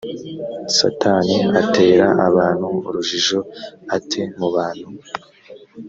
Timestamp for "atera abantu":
1.61-2.67